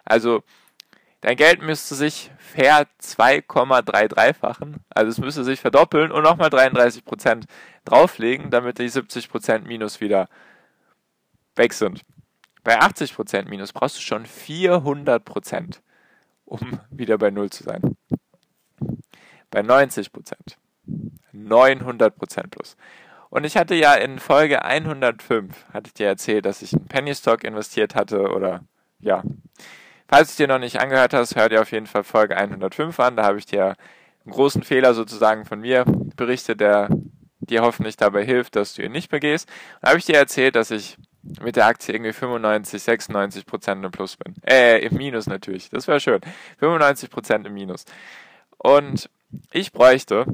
Also 0.03 0.41
dein 1.21 1.37
Geld 1.37 1.61
müsste 1.61 1.93
sich 1.93 2.31
fair 2.39 2.87
2,33-fachen, 2.99 4.77
also 4.89 5.11
es 5.11 5.19
müsste 5.19 5.43
sich 5.43 5.59
verdoppeln 5.59 6.11
und 6.11 6.23
nochmal 6.23 6.49
33% 6.49 7.43
drauflegen, 7.85 8.49
damit 8.49 8.79
die 8.79 8.89
70% 8.89 9.67
Minus 9.67 10.01
wieder 10.01 10.27
weg 11.55 11.71
sind. 11.73 12.01
Bei 12.63 12.81
80% 12.81 13.47
Minus 13.47 13.73
brauchst 13.73 13.97
du 13.97 14.01
schon 14.01 14.25
400%, 14.25 15.81
um 16.45 16.79
wieder 16.89 17.19
bei 17.19 17.29
Null 17.29 17.51
zu 17.51 17.63
sein. 17.63 17.95
Bei 19.51 19.59
90%, 19.59 20.09
900% 21.31 22.47
plus. 22.47 22.75
Und 23.29 23.45
ich 23.45 23.57
hatte 23.57 23.75
ja 23.75 23.93
in 23.93 24.19
Folge 24.19 24.63
105, 24.63 25.65
hatte 25.73 25.87
ich 25.87 25.93
dir 25.93 26.07
erzählt, 26.07 26.45
dass 26.45 26.61
ich 26.61 26.73
in 26.73 26.85
Penny 26.85 27.13
Stock 27.13 27.43
investiert 27.43 27.95
hatte 27.95 28.31
oder 28.31 28.61
ja. 28.99 29.23
Falls 30.07 30.35
du 30.35 30.43
dir 30.43 30.47
noch 30.47 30.59
nicht 30.59 30.79
angehört 30.79 31.13
hast, 31.13 31.35
hör 31.35 31.49
dir 31.49 31.61
auf 31.61 31.71
jeden 31.71 31.87
Fall 31.87 32.03
Folge 32.03 32.37
105 32.37 32.97
an. 32.99 33.17
Da 33.17 33.23
habe 33.23 33.37
ich 33.37 33.45
dir 33.45 33.75
einen 34.25 34.33
großen 34.33 34.63
Fehler 34.63 34.93
sozusagen 34.93 35.45
von 35.45 35.59
mir 35.59 35.83
berichtet, 36.15 36.61
der 36.61 36.89
dir 37.39 37.61
hoffentlich 37.61 37.97
dabei 37.97 38.23
hilft, 38.25 38.55
dass 38.55 38.73
du 38.73 38.83
ihn 38.83 38.91
nicht 38.91 39.09
begehst. 39.09 39.49
Da 39.81 39.89
habe 39.89 39.99
ich 39.99 40.05
dir 40.05 40.15
erzählt, 40.15 40.55
dass 40.55 40.71
ich 40.71 40.97
mit 41.41 41.57
der 41.57 41.65
Aktie 41.65 41.93
irgendwie 41.93 42.13
95, 42.13 42.81
96 42.81 43.45
Prozent 43.45 43.83
im 43.83 43.91
Plus 43.91 44.15
bin. 44.15 44.35
Äh, 44.43 44.79
im 44.79 44.95
Minus 44.95 45.27
natürlich. 45.27 45.69
Das 45.69 45.87
wäre 45.87 45.99
schön. 45.99 46.21
95 46.59 47.09
Prozent 47.09 47.45
im 47.45 47.53
Minus. 47.53 47.83
Und 48.57 49.09
ich 49.51 49.73
bräuchte 49.73 50.25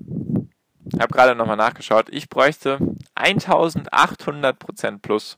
habe 1.00 1.14
gerade 1.14 1.36
nochmal 1.36 1.58
nachgeschaut, 1.58 2.08
ich 2.10 2.30
bräuchte 2.30 2.80
1800% 3.16 5.00
plus, 5.02 5.38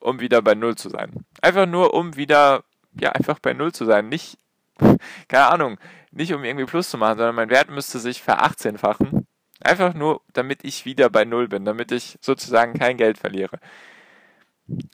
um 0.00 0.20
wieder 0.20 0.42
bei 0.42 0.54
Null 0.54 0.76
zu 0.76 0.88
sein. 0.88 1.24
Einfach 1.40 1.66
nur, 1.66 1.94
um 1.94 2.16
wieder, 2.16 2.64
ja, 2.98 3.12
einfach 3.12 3.38
bei 3.38 3.52
Null 3.52 3.72
zu 3.72 3.84
sein. 3.84 4.08
Nicht, 4.08 4.38
keine 5.28 5.48
Ahnung, 5.48 5.78
nicht 6.10 6.32
um 6.34 6.44
irgendwie 6.44 6.66
Plus 6.66 6.90
zu 6.90 6.98
machen, 6.98 7.18
sondern 7.18 7.34
mein 7.34 7.50
Wert 7.50 7.70
müsste 7.70 7.98
sich 7.98 8.22
ver-18-fachen. 8.22 9.26
Einfach 9.60 9.94
nur, 9.94 10.20
damit 10.32 10.64
ich 10.64 10.84
wieder 10.84 11.08
bei 11.08 11.24
Null 11.24 11.48
bin, 11.48 11.64
damit 11.64 11.92
ich 11.92 12.18
sozusagen 12.20 12.78
kein 12.78 12.96
Geld 12.96 13.18
verliere. 13.18 13.58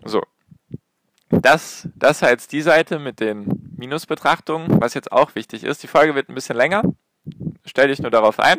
So. 0.04 0.22
Das, 1.30 1.88
das 1.94 2.22
war 2.22 2.30
jetzt 2.30 2.52
die 2.52 2.62
Seite 2.62 2.98
mit 2.98 3.20
den 3.20 3.72
Minusbetrachtungen, 3.76 4.80
was 4.80 4.94
jetzt 4.94 5.12
auch 5.12 5.34
wichtig 5.34 5.64
ist. 5.64 5.82
Die 5.82 5.88
Folge 5.88 6.14
wird 6.14 6.28
ein 6.28 6.34
bisschen 6.34 6.56
länger. 6.56 6.82
Stell 7.66 7.88
dich 7.88 8.00
nur 8.00 8.10
darauf 8.10 8.40
ein. 8.40 8.58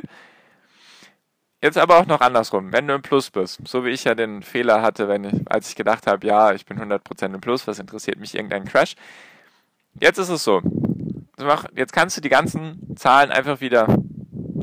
Jetzt 1.61 1.77
aber 1.77 1.97
auch 1.97 2.05
noch 2.05 2.21
andersrum, 2.21 2.71
wenn 2.71 2.87
du 2.87 2.95
im 2.95 3.01
Plus 3.01 3.31
bist, 3.31 3.59
so 3.67 3.83
wie 3.83 3.89
ich 3.89 4.05
ja 4.05 4.15
den 4.15 4.43
Fehler 4.43 4.81
hatte, 4.81 5.09
wenn 5.09 5.25
ich, 5.25 5.33
als 5.45 5.69
ich 5.69 5.75
gedacht 5.75 6.07
habe, 6.07 6.25
ja, 6.25 6.53
ich 6.53 6.65
bin 6.65 6.79
100% 6.79 7.25
im 7.25 7.41
Plus, 7.41 7.67
was 7.67 7.79
interessiert 7.79 8.17
mich 8.17 8.33
irgendein 8.33 8.63
Crash? 8.63 8.95
Jetzt 9.99 10.19
ist 10.19 10.29
es 10.29 10.43
so, 10.45 10.61
jetzt 11.75 11.91
kannst 11.91 12.15
du 12.15 12.21
die 12.21 12.29
ganzen 12.29 12.95
Zahlen 12.95 13.31
einfach 13.31 13.59
wieder 13.59 13.87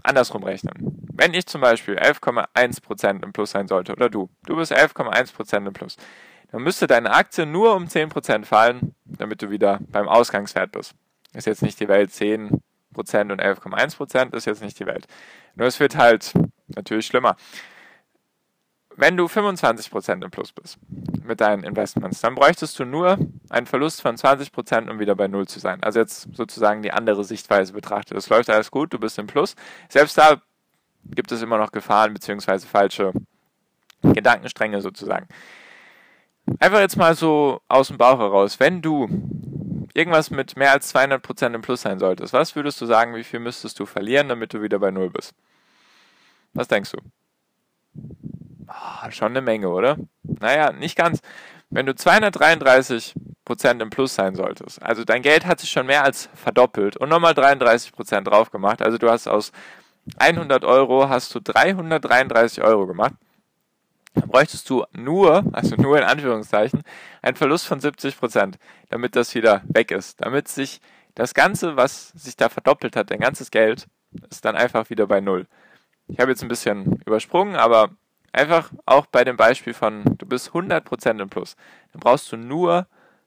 andersrum 0.05 0.43
rechnen. 0.43 1.03
Wenn 1.13 1.35
ich 1.35 1.47
zum 1.47 1.61
Beispiel 1.61 1.99
11,1% 1.99 3.23
im 3.23 3.33
Plus 3.33 3.51
sein 3.51 3.69
sollte, 3.69 3.93
oder 3.93 4.09
du, 4.09 4.31
du 4.47 4.57
bist 4.57 4.73
11,1% 4.73 5.67
im 5.67 5.73
Plus, 5.75 5.97
dann 6.51 6.63
müsste 6.63 6.87
deine 6.87 7.11
Aktie 7.11 7.45
nur 7.45 7.75
um 7.75 7.85
10% 7.85 8.47
fallen, 8.47 8.95
damit 9.05 9.43
du 9.43 9.51
wieder 9.51 9.81
beim 9.91 10.09
Ausgangswert 10.09 10.73
bist. 10.73 10.95
Ist 11.35 11.47
jetzt 11.47 11.63
nicht 11.63 11.79
die 11.81 11.89
Welt 11.89 12.11
10% 12.11 12.61
und 12.97 13.41
11,1%, 13.41 14.35
ist 14.35 14.47
jetzt 14.47 14.63
nicht 14.63 14.79
die 14.79 14.87
Welt. 14.87 15.07
Nur 15.55 15.67
es 15.67 15.81
wird 15.81 15.97
halt 15.97 16.33
natürlich 16.69 17.07
schlimmer. 17.07 17.37
Wenn 18.99 19.17
du 19.17 19.27
25% 19.27 20.25
im 20.25 20.31
Plus 20.31 20.53
bist 20.53 20.79
mit 21.23 21.43
deinen 21.43 21.65
Investments, 21.65 22.21
dann 22.23 22.35
bräuchtest 22.35 22.79
du 22.79 22.87
nur 22.87 23.19
einen 23.51 23.67
Verlust 23.67 24.01
von 24.01 24.17
20%, 24.17 24.91
um 24.91 24.99
wieder 24.99 25.15
bei 25.15 25.29
Null 25.29 25.47
zu 25.47 25.61
sein. 25.61 25.83
Also 25.83 25.99
jetzt 26.01 26.29
sozusagen 26.35 26.81
die 26.81 26.93
andere 26.93 27.23
Sichtweise 27.23 27.75
betrachtet. 27.75 28.17
Es 28.17 28.31
läuft 28.31 28.49
alles 28.49 28.71
gut, 28.71 28.95
du 28.95 28.99
bist 28.99 29.19
im 29.19 29.27
Plus. 29.27 29.55
Selbst 29.91 30.17
da 30.17 30.41
gibt 31.05 31.31
es 31.31 31.43
immer 31.43 31.59
noch 31.59 31.73
Gefahren 31.73 32.15
bzw. 32.15 32.61
falsche 32.61 33.13
Gedankenstränge 34.03 34.81
sozusagen. 34.81 35.29
Einfach 36.59 36.81
jetzt 36.81 36.97
mal 36.97 37.15
so 37.15 37.61
aus 37.69 37.89
dem 37.89 37.99
Bauch 37.99 38.19
heraus. 38.19 38.61
Wenn 38.61 38.81
du 38.81 39.09
irgendwas 39.97 40.31
mit 40.31 40.57
mehr 40.57 40.73
als 40.73 40.95
200% 40.95 41.55
im 41.55 41.63
Plus 41.63 41.83
sein 41.83 41.99
solltest, 41.99 42.33
was 42.33 42.55
würdest 42.55 42.81
du 42.81 42.87
sagen, 42.87 43.15
wie 43.15 43.25
viel 43.25 43.41
müsstest 43.41 43.81
du 43.81 43.87
verlieren, 43.87 44.29
damit 44.29 44.53
du 44.53 44.63
wieder 44.63 44.79
bei 44.79 44.91
Null 44.91 45.11
bist? 45.11 45.35
Was 46.53 46.69
denkst 46.69 46.93
du? 46.93 46.99
Oh, 48.69 49.11
schon 49.11 49.29
eine 49.29 49.41
Menge, 49.41 49.69
oder? 49.69 49.97
Naja, 50.23 50.73
nicht 50.73 50.97
ganz. 50.97 51.21
Wenn 51.71 51.87
du 51.87 51.93
233% 51.93 53.83
im 53.83 53.91
Plus 53.91 54.15
sein 54.15 54.35
solltest, 54.35 54.83
also 54.83 55.05
dein 55.05 55.23
Geld 55.23 55.47
hat 55.47 55.61
sich 55.61 55.71
schon 55.71 55.87
mehr 55.87 56.05
als 56.05 56.29
verdoppelt 56.35 56.97
und 56.97 57.09
nochmal 57.09 57.33
33% 57.33 58.23
drauf 58.23 58.51
gemacht, 58.51 58.83
also 58.83 58.99
du 58.99 59.11
hast 59.11 59.27
aus 59.27 59.53
100 60.19 60.65
Euro 60.65 61.09
hast 61.09 61.35
du 61.35 61.41
333 61.41 62.63
Euro 62.63 62.87
gemacht, 62.87 63.15
dann 64.17 64.29
bräuchtest 64.29 64.69
du 64.69 64.85
nur, 64.93 65.45
also 65.53 65.77
nur 65.77 65.97
in 65.99 66.05
Anführungszeichen, 66.05 66.83
einen 67.23 67.37
Verlust 67.37 67.67
von 67.67 67.81
70%, 67.81 68.55
damit 68.89 69.15
das 69.15 69.35
wieder 69.35 69.63
weg 69.69 69.91
ist, 69.91 70.21
damit 70.21 70.49
sich 70.49 70.81
das 71.15 71.35
Ganze, 71.35 71.77
was 71.77 72.09
sich 72.09 72.37
da 72.37 72.49
verdoppelt 72.49 72.97
hat, 72.97 73.11
dein 73.11 73.21
ganzes 73.21 73.51
Geld, 73.51 73.87
ist 74.31 74.45
dann 74.45 74.57
einfach 74.57 74.91
wieder 74.91 75.07
bei 75.07 75.21
Null. 75.21 75.47
Ich 76.09 76.19
habe 76.19 76.31
jetzt 76.31 76.43
ein 76.43 76.49
bisschen 76.49 77.01
übersprungen, 77.07 77.57
aber 77.57 77.91
einfach 78.33 78.71
auch 78.85 79.07
bei 79.07 79.25
dem 79.25 79.37
Beispiel 79.37 79.75
von, 79.75 80.05
du 80.19 80.27
bist 80.27 80.51
100% 80.51 81.21
im 81.21 81.29
Plus. 81.29 81.57
Dann 81.93 82.01
brauchst 82.01 82.31
du 82.33 82.37
nur 82.37 82.87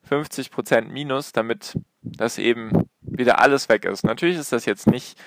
50% 0.10 0.90
Minus, 0.90 1.32
damit 1.32 1.78
das 2.02 2.38
eben 2.38 2.90
wieder 3.02 3.40
alles 3.40 3.70
weg 3.70 3.86
ist. 3.86 4.04
Natürlich 4.04 4.38
ist 4.38 4.52
das 4.52 4.66
jetzt 4.66 4.88
nicht, 4.88 5.20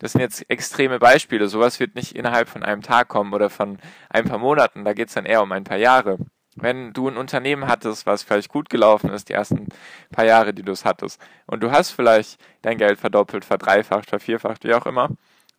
das 0.00 0.12
sind 0.12 0.22
jetzt 0.22 0.50
extreme 0.50 0.98
Beispiele. 0.98 1.46
Sowas 1.46 1.78
wird 1.78 1.94
nicht 1.94 2.16
innerhalb 2.16 2.48
von 2.48 2.64
einem 2.64 2.82
Tag 2.82 3.08
kommen 3.08 3.32
oder 3.32 3.50
von 3.50 3.78
ein 4.08 4.24
paar 4.24 4.38
Monaten. 4.38 4.84
Da 4.84 4.94
geht 4.94 5.08
es 5.08 5.14
dann 5.14 5.26
eher 5.26 5.42
um 5.42 5.52
ein 5.52 5.64
paar 5.64 5.76
Jahre. 5.76 6.18
Wenn 6.56 6.92
du 6.92 7.08
ein 7.08 7.16
Unternehmen 7.16 7.68
hattest, 7.68 8.06
was 8.06 8.22
vielleicht 8.22 8.48
gut 8.48 8.70
gelaufen 8.70 9.10
ist, 9.10 9.28
die 9.28 9.34
ersten 9.34 9.68
paar 10.10 10.24
Jahre, 10.24 10.52
die 10.52 10.62
du 10.62 10.72
es 10.72 10.84
hattest, 10.84 11.20
und 11.46 11.62
du 11.62 11.70
hast 11.70 11.90
vielleicht 11.90 12.40
dein 12.62 12.78
Geld 12.78 12.98
verdoppelt, 12.98 13.44
verdreifacht, 13.44 14.08
vervierfacht, 14.08 14.64
wie 14.64 14.74
auch 14.74 14.86
immer, 14.86 15.10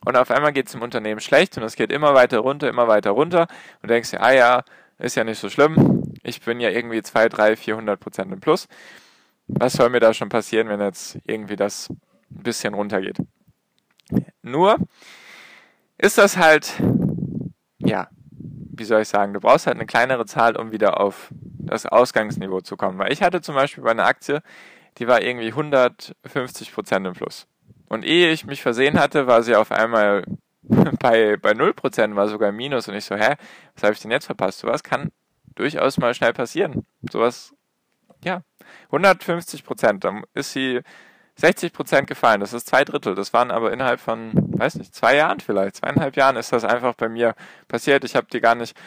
und 0.04 0.18
auf 0.18 0.32
einmal 0.32 0.52
geht 0.52 0.66
es 0.66 0.72
dem 0.74 0.82
Unternehmen 0.82 1.22
schlecht 1.22 1.58
und 1.58 1.64
es 1.64 1.76
geht 1.76 1.92
immer 1.92 2.16
weiter 2.16 2.40
runter, 2.40 2.68
immer 2.68 2.88
weiter 2.88 3.12
runter 3.12 3.48
und 3.82 3.90
denkst 3.90 4.12
dir, 4.12 4.22
ah 4.22 4.34
ja, 4.34 4.64
ist 4.98 5.16
ja 5.16 5.24
nicht 5.24 5.40
so 5.40 5.50
schlimm, 5.50 6.12
ich 6.24 6.42
bin 6.42 6.60
ja 6.60 6.70
irgendwie 6.70 7.02
2, 7.02 7.30
3, 7.30 7.56
400 7.56 8.00
Prozent 8.00 8.34
im 8.34 8.40
Plus. 8.40 8.68
Was 9.48 9.74
soll 9.74 9.90
mir 9.90 10.00
da 10.00 10.14
schon 10.14 10.30
passieren, 10.30 10.70
wenn 10.70 10.82
jetzt 10.82 11.20
irgendwie 11.26 11.56
das 11.56 11.90
ein 11.90 12.44
bisschen 12.44 12.74
runtergeht? 12.74 13.18
Nur 14.41 14.77
ist 15.98 16.18
das 16.18 16.38
halt, 16.38 16.82
ja, 17.80 18.08
wie 18.32 18.84
soll 18.84 19.01
ich 19.01 19.08
sagen, 19.08 19.34
du 19.34 19.39
brauchst 19.39 19.68
halt 19.68 19.77
eine 19.77 19.86
kleinere 19.86 20.25
Zahl, 20.25 20.58
um 20.58 20.72
wieder 20.72 21.00
auf 21.00 21.30
das 21.60 21.86
Ausgangsniveau 21.86 22.62
zu 22.62 22.77
kommen. 22.77 22.98
Weil 22.98 23.12
ich 23.12 23.22
hatte 23.22 23.41
zum 23.41 23.56
Beispiel 23.56 23.84
bei 23.84 23.91
einer 23.91 24.06
Aktie, 24.06 24.41
die 24.98 25.08
war 25.08 25.22
irgendwie 25.22 25.50
150 25.50 26.74
Prozent 26.74 27.06
im 27.06 27.13
Plus. 27.13 27.48
Und 27.88 28.06
ehe 28.06 28.32
ich 28.32 28.46
mich 28.46 28.62
versehen 28.62 29.00
hatte, 29.00 29.27
war 29.27 29.44
sie 29.44 29.56
auf 29.56 29.72
einmal 29.72 30.24
bei, 30.63 31.38
bei 31.38 31.51
0%, 31.51 32.15
war 32.15 32.27
sogar 32.27 32.51
Minus. 32.51 32.88
Und 32.88 32.96
ich 32.96 33.06
so, 33.06 33.15
hä, 33.15 33.36
was 33.75 33.84
habe 33.84 33.94
ich 33.94 34.00
denn 34.00 34.12
jetzt 34.12 34.25
verpasst? 34.25 34.60
Sowas 34.60 34.84
kann 34.84 35.12
durchaus 35.56 35.98
mal 35.98 36.13
schnell 36.13 36.34
passieren. 36.34 36.86
Sowas, 37.12 37.53
ja, 38.24 38.41
150 38.86 39.63
Prozent, 39.63 40.03
dann 40.03 40.24
ist 40.34 40.53
sie 40.53 40.82
60 41.42 41.74
Prozent 41.74 42.08
gefallen. 42.08 42.40
Das 42.40 42.54
ist 42.54 42.68
zwei 42.68 42.84
Drittel. 42.86 43.16
Das 43.16 43.34
waren 43.34 43.52
aber 43.52 43.74
innerhalb 43.74 44.00
von, 44.00 44.32
weiß 44.34 44.76
nicht, 44.76 44.96
zwei 44.96 45.16
Jahren 45.16 45.40
vielleicht, 45.40 45.78
zweieinhalb 45.78 46.16
Jahren 46.16 46.38
ist 46.38 46.54
das 46.54 46.64
einfach 46.64 46.96
bei 46.96 47.10
mir 47.10 47.36
passiert. 47.68 48.04
Ich 48.04 48.16
habe 48.16 48.28
die 48.32 48.40
gar 48.40 48.56
nicht 48.56 48.78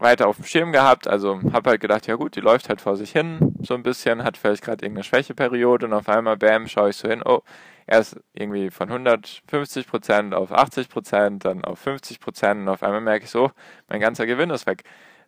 weiter 0.00 0.28
auf 0.28 0.36
dem 0.36 0.44
Schirm 0.44 0.72
gehabt. 0.72 1.08
Also 1.08 1.40
habe 1.52 1.70
halt 1.70 1.80
gedacht, 1.80 2.06
ja 2.06 2.16
gut, 2.16 2.36
die 2.36 2.40
läuft 2.40 2.68
halt 2.68 2.80
vor 2.80 2.96
sich 2.96 3.12
hin, 3.12 3.54
so 3.62 3.74
ein 3.74 3.82
bisschen, 3.82 4.24
hat 4.24 4.36
vielleicht 4.36 4.62
gerade 4.62 4.84
irgendeine 4.84 5.04
Schwächeperiode 5.04 5.86
und 5.86 5.92
auf 5.92 6.08
einmal, 6.08 6.36
bam, 6.36 6.68
schaue 6.68 6.90
ich 6.90 6.96
so 6.96 7.08
hin, 7.08 7.22
oh, 7.24 7.40
erst 7.86 8.20
irgendwie 8.34 8.70
von 8.70 8.88
150 8.88 9.86
Prozent 9.86 10.34
auf 10.34 10.52
80 10.52 10.88
Prozent, 10.88 11.44
dann 11.44 11.64
auf 11.64 11.78
50 11.78 12.20
Prozent 12.20 12.60
und 12.60 12.68
auf 12.68 12.82
einmal 12.82 13.00
merke 13.00 13.24
ich 13.24 13.30
so, 13.30 13.50
mein 13.88 14.00
ganzer 14.00 14.26
Gewinn 14.26 14.50
ist 14.50 14.66
weg. 14.66 14.84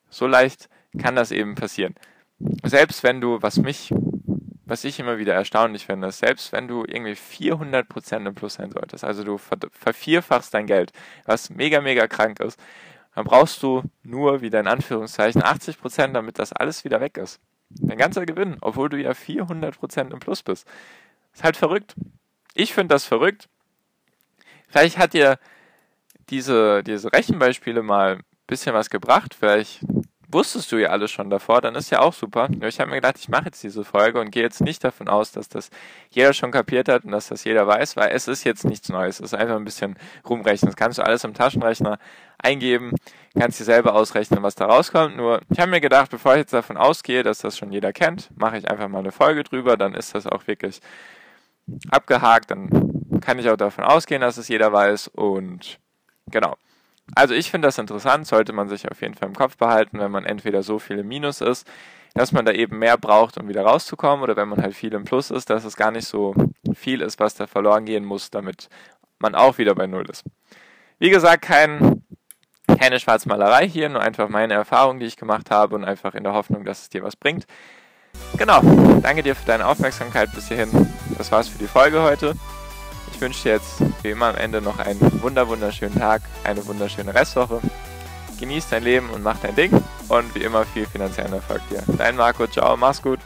So 0.09 0.27
leicht 0.27 0.69
kann 1.01 1.17
das 1.17 1.31
eben 1.31 1.55
passieren. 1.55 1.95
Selbst 2.65 3.03
wenn 3.03 3.21
du, 3.21 3.43
was 3.43 3.59
mich, 3.59 3.93
was 4.71 4.85
ich 4.85 5.01
immer 5.01 5.19
wieder 5.19 5.35
erstaunlich 5.35 5.87
finde, 5.87 6.07
ist, 6.09 6.21
selbst 6.21 6.53
wenn 6.53 6.69
du 6.69 6.85
irgendwie 6.87 7.17
400 7.17 7.89
Prozent 7.89 8.27
im 8.27 8.37
Plus 8.37 8.55
sein 8.55 8.71
solltest, 8.71 9.03
also 9.03 9.25
du 9.25 9.37
vervierfachst 9.37 10.55
dein 10.55 10.67
Geld, 10.67 10.93
was 11.27 11.51
mega, 11.51 11.81
mega 11.81 12.07
krank 12.07 12.39
ist, 12.39 12.59
dann 13.17 13.25
brauchst 13.25 13.63
du 13.65 13.83
nur 14.05 14.41
wieder 14.43 14.61
in 14.61 14.69
Anführungszeichen 14.69 15.43
80 15.43 15.81
Prozent, 15.81 16.15
damit 16.15 16.39
das 16.39 16.53
alles 16.53 16.85
wieder 16.85 17.01
weg 17.01 17.17
ist. 17.17 17.41
Dein 17.71 17.99
ganzer 17.99 18.25
Gewinn, 18.27 18.59
obwohl 18.61 18.89
du 18.89 18.97
ja 18.97 19.13
400 19.13 19.77
Prozent 19.77 20.13
im 20.13 20.21
Plus 20.21 20.45
bist. 20.45 20.69
Ist 21.33 21.43
halt 21.43 21.57
verrückt. 21.57 21.97
Ich 22.55 22.73
finde 22.73 22.95
das 22.95 23.05
verrückt. 23.05 23.49
Vielleicht 24.69 24.99
hat 24.99 25.15
dir 25.15 25.39
diese, 26.29 26.85
diese 26.85 27.13
Rechenbeispiele 27.13 27.83
mal 27.83 28.17
ein 28.17 28.25
bisschen 28.47 28.75
was 28.75 28.89
gebracht. 28.89 29.35
Vielleicht 29.35 29.85
wusstest 30.33 30.71
du 30.73 30.77
ja 30.77 30.91
alles 30.91 31.11
schon 31.11 31.31
davor, 31.31 31.61
dann 31.61 31.75
ist 31.75 31.91
ja 31.91 32.01
auch 32.01 32.13
super. 32.13 32.49
Ich 32.63 32.81
habe 32.81 32.91
mir 32.91 32.97
gedacht, 32.97 33.17
ich 33.19 33.29
mache 33.29 33.47
jetzt 33.47 33.63
diese 33.63 33.85
Folge 33.85 34.21
und 34.21 34.31
gehe 34.31 34.43
jetzt 34.43 34.61
nicht 34.61 34.83
davon 34.85 35.09
aus, 35.09 35.33
dass 35.33 35.49
das 35.49 35.71
jeder 36.11 36.33
schon 36.33 36.51
kapiert 36.51 36.89
hat 36.89 37.05
und 37.05 37.13
dass 37.13 37.29
das 37.29 37.45
jeder 37.45 37.67
weiß, 37.67 37.97
weil 37.97 38.11
es 38.13 38.29
ist 38.29 38.45
jetzt 38.45 38.65
nichts 38.65 38.89
Neues. 38.89 39.21
Es 39.21 39.33
ist 39.33 39.35
einfach 39.35 39.57
ein 39.57 39.65
bisschen 39.65 39.97
rumrechnen. 40.29 40.71
Das 40.71 40.77
kannst 40.77 40.99
du 40.99 41.03
alles 41.03 41.25
im 41.25 41.35
Taschenrechner 41.35 41.99
eingeben, 42.39 42.93
kannst 43.39 43.61
dir 43.61 43.65
selber 43.65 43.95
ausrechnen, 43.95 44.43
was 44.43 44.55
da 44.55 44.67
rauskommt. 44.67 45.17
Nur 45.17 45.41
ich 45.51 45.59
habe 45.59 45.71
mir 45.71 45.81
gedacht, 45.81 46.11
bevor 46.11 46.33
ich 46.33 46.41
jetzt 46.41 46.53
davon 46.53 46.77
ausgehe, 46.77 47.23
dass 47.23 47.39
das 47.39 47.59
schon 47.59 47.73
jeder 47.73 47.93
kennt, 47.93 48.31
mache 48.37 48.59
ich 48.59 48.71
einfach 48.71 48.89
mal 48.89 49.01
eine 49.01 49.13
Folge 49.13 49.45
drüber, 49.45 49.77
dann 49.77 49.95
ist 49.95 50.15
das 50.15 50.27
auch 50.27 50.47
wirklich 50.47 50.81
abgehakt, 51.91 52.51
dann 52.51 53.21
kann 53.21 53.39
ich 53.39 53.49
auch 53.49 53.57
davon 53.57 53.85
ausgehen, 53.85 54.21
dass 54.21 54.37
es 54.37 54.49
jeder 54.49 54.73
weiß 54.73 55.09
und 55.09 55.79
genau. 56.31 56.57
Also 57.15 57.35
ich 57.35 57.51
finde 57.51 57.69
das 57.69 57.79
interessant, 57.79 58.27
sollte 58.27 58.53
man 58.53 58.69
sich 58.69 58.91
auf 58.91 59.01
jeden 59.01 59.15
Fall 59.15 59.29
im 59.29 59.35
Kopf 59.35 59.57
behalten, 59.57 59.99
wenn 59.99 60.11
man 60.11 60.25
entweder 60.25 60.63
so 60.63 60.79
viel 60.79 60.99
im 60.99 61.09
Minus 61.09 61.41
ist, 61.41 61.67
dass 62.15 62.33
man 62.33 62.45
da 62.45 62.53
eben 62.53 62.79
mehr 62.79 62.97
braucht, 62.99 63.39
um 63.39 63.49
wieder 63.49 63.63
rauszukommen, 63.63 64.23
oder 64.23 64.37
wenn 64.37 64.49
man 64.49 64.63
halt 64.63 64.75
viel 64.75 64.95
im 64.95 65.05
Plus 65.05 65.31
ist, 65.31 65.51
dass 65.51 65.65
es 65.65 65.77
gar 65.77 65.91
nicht 65.91 66.07
so 66.07 66.35
viel 66.75 67.01
ist, 67.01 67.21
was 67.21 67.35
da 67.35 67.47
verloren 67.47 67.85
gehen 67.85 68.05
muss, 68.05 68.31
damit 68.31 68.69
man 69.19 69.35
auch 69.35 69.59
wieder 69.59 69.75
bei 69.75 69.87
Null 69.87 70.09
ist. 70.09 70.25
Wie 70.99 71.11
gesagt, 71.11 71.43
kein, 71.43 72.03
keine 72.79 73.01
Schwarzmalerei 73.01 73.69
hier, 73.69 73.89
nur 73.89 74.01
einfach 74.01 74.29
meine 74.29 74.55
Erfahrung, 74.55 74.99
die 74.99 75.07
ich 75.07 75.17
gemacht 75.17 75.51
habe 75.51 75.75
und 75.75 75.85
einfach 75.85 76.15
in 76.15 76.25
der 76.25 76.33
Hoffnung, 76.33 76.65
dass 76.65 76.83
es 76.83 76.89
dir 76.89 77.03
was 77.03 77.17
bringt. 77.17 77.47
Genau, 78.37 78.61
danke 79.03 79.23
dir 79.23 79.37
für 79.37 79.47
deine 79.47 79.67
Aufmerksamkeit 79.67 80.33
bis 80.35 80.49
hierhin. 80.49 80.89
Das 81.17 81.31
war's 81.31 81.49
für 81.49 81.59
die 81.59 81.67
Folge 81.67 82.03
heute. 82.03 82.35
Ich 83.13 83.21
wünsche 83.21 83.43
dir 83.43 83.53
jetzt 83.55 83.83
wie 84.03 84.11
immer 84.11 84.27
am 84.27 84.37
Ende 84.37 84.61
noch 84.61 84.79
einen 84.79 85.23
wunder 85.23 85.49
wunderschönen 85.49 85.99
Tag, 85.99 86.23
eine 86.45 86.67
wunderschöne 86.67 87.15
Restwoche. 87.15 87.61
Genieß 88.39 88.69
dein 88.71 88.85
Leben 88.85 89.11
und 89.11 89.23
mach 89.23 89.39
dein 89.39 89.55
Ding 89.55 89.73
und 90.09 90.35
wie 90.35 90.43
immer 90.43 90.65
viel 90.65 90.87
finanziellen 90.87 91.35
Erfolg 91.35 91.61
dir. 91.71 91.83
Dein 91.99 92.17
Marco, 92.17 92.47
ciao, 92.47 92.77
mach's 92.77 93.03
gut. 93.03 93.21